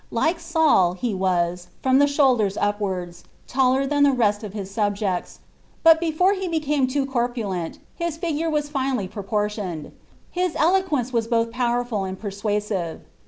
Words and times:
Like 0.09 0.39
Saul, 0.39 0.93
he 0.93 1.13
waa, 1.13 1.55
from 1.83 1.99
the 1.99 2.07
shoulders 2.07 2.57
upwards, 2.57 3.23
taller 3.45 3.85
ihao 3.87 4.03
the 4.03 4.11
rest 4.11 4.43
of 4.43 4.51
his 4.53 4.71
subjects; 4.71 5.41
hm 5.85 5.97
before 5.99 6.33
he 6.33 6.47
became 6.47 6.87
too 6.87 7.05
corpulent, 7.05 7.77
his 7.95 8.17
ligure 8.17 8.49
was 8.51 8.67
finely 8.67 9.07
proportioned. 9.07 9.91
Hii 10.35 10.55
eloquence 10.55 11.13
was 11.13 11.27
both 11.27 11.51
powerful 11.51 12.03
and 12.05 12.17
persuasive. 12.19 13.01